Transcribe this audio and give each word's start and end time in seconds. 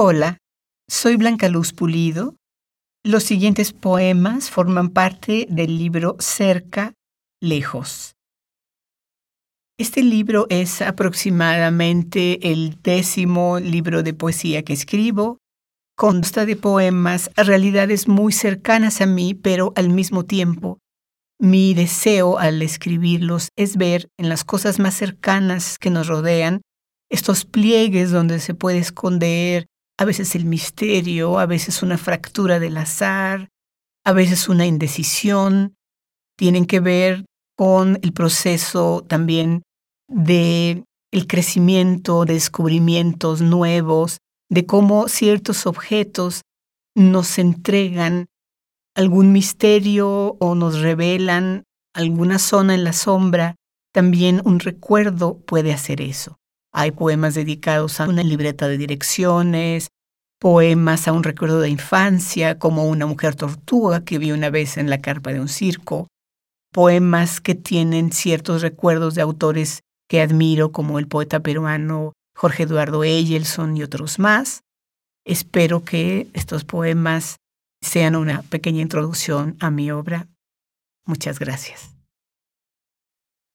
Hola, 0.00 0.38
soy 0.88 1.16
Blanca 1.16 1.48
Luz 1.48 1.72
Pulido. 1.72 2.36
Los 3.04 3.24
siguientes 3.24 3.72
poemas 3.72 4.48
forman 4.48 4.90
parte 4.90 5.48
del 5.50 5.76
libro 5.76 6.14
Cerca, 6.20 6.94
Lejos. 7.42 8.14
Este 9.76 10.04
libro 10.04 10.46
es 10.50 10.82
aproximadamente 10.82 12.52
el 12.52 12.80
décimo 12.80 13.58
libro 13.58 14.04
de 14.04 14.14
poesía 14.14 14.62
que 14.62 14.72
escribo. 14.72 15.38
Consta 15.96 16.46
de 16.46 16.54
poemas 16.54 17.32
a 17.34 17.42
realidades 17.42 18.06
muy 18.06 18.32
cercanas 18.32 19.00
a 19.00 19.06
mí, 19.06 19.34
pero 19.34 19.72
al 19.74 19.88
mismo 19.88 20.24
tiempo 20.24 20.78
mi 21.40 21.74
deseo 21.74 22.38
al 22.38 22.62
escribirlos 22.62 23.48
es 23.56 23.76
ver 23.76 24.06
en 24.16 24.28
las 24.28 24.44
cosas 24.44 24.78
más 24.78 24.94
cercanas 24.94 25.76
que 25.76 25.90
nos 25.90 26.06
rodean 26.06 26.60
estos 27.10 27.44
pliegues 27.44 28.12
donde 28.12 28.38
se 28.38 28.54
puede 28.54 28.78
esconder 28.78 29.66
a 29.98 30.04
veces 30.04 30.34
el 30.34 30.44
misterio, 30.44 31.38
a 31.38 31.46
veces 31.46 31.82
una 31.82 31.98
fractura 31.98 32.60
del 32.60 32.76
azar, 32.76 33.48
a 34.04 34.12
veces 34.12 34.48
una 34.48 34.64
indecisión, 34.64 35.74
tienen 36.36 36.66
que 36.66 36.80
ver 36.80 37.24
con 37.56 37.98
el 38.02 38.12
proceso 38.12 39.04
también 39.06 39.62
de 40.08 40.84
el 41.10 41.26
crecimiento, 41.26 42.24
de 42.24 42.34
descubrimientos 42.34 43.42
nuevos, 43.42 44.18
de 44.48 44.66
cómo 44.66 45.08
ciertos 45.08 45.66
objetos 45.66 46.42
nos 46.94 47.38
entregan 47.38 48.26
algún 48.94 49.32
misterio 49.32 50.36
o 50.38 50.54
nos 50.54 50.80
revelan 50.80 51.64
alguna 51.94 52.38
zona 52.38 52.74
en 52.74 52.84
la 52.84 52.92
sombra, 52.92 53.56
también 53.92 54.42
un 54.44 54.60
recuerdo 54.60 55.38
puede 55.38 55.72
hacer 55.72 56.00
eso. 56.00 56.38
Hay 56.72 56.90
poemas 56.92 57.34
dedicados 57.34 58.00
a 58.00 58.08
una 58.08 58.22
libreta 58.22 58.68
de 58.68 58.78
direcciones, 58.78 59.88
poemas 60.38 61.08
a 61.08 61.12
un 61.12 61.24
recuerdo 61.24 61.60
de 61.60 61.70
infancia, 61.70 62.58
como 62.58 62.86
una 62.88 63.06
mujer 63.06 63.34
tortuga 63.34 64.04
que 64.04 64.18
vi 64.18 64.32
una 64.32 64.50
vez 64.50 64.76
en 64.76 64.90
la 64.90 65.00
carpa 65.00 65.32
de 65.32 65.40
un 65.40 65.48
circo, 65.48 66.08
poemas 66.72 67.40
que 67.40 67.54
tienen 67.54 68.12
ciertos 68.12 68.62
recuerdos 68.62 69.14
de 69.14 69.22
autores 69.22 69.80
que 70.08 70.20
admiro, 70.20 70.72
como 70.72 70.98
el 70.98 71.08
poeta 71.08 71.40
peruano 71.40 72.12
Jorge 72.36 72.64
Eduardo 72.64 73.04
Eyelson 73.04 73.76
y 73.76 73.82
otros 73.82 74.18
más. 74.18 74.62
Espero 75.24 75.84
que 75.84 76.28
estos 76.32 76.64
poemas 76.64 77.36
sean 77.82 78.16
una 78.16 78.42
pequeña 78.42 78.80
introducción 78.80 79.56
a 79.60 79.70
mi 79.70 79.90
obra. 79.90 80.28
Muchas 81.04 81.38
gracias. 81.38 81.97